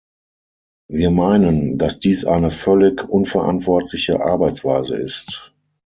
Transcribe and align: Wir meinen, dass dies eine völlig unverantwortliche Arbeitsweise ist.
Wir 0.89 1.11
meinen, 1.11 1.77
dass 1.77 1.99
dies 1.99 2.25
eine 2.25 2.49
völlig 2.49 3.07
unverantwortliche 3.07 4.19
Arbeitsweise 4.19 4.95
ist. 4.95 5.53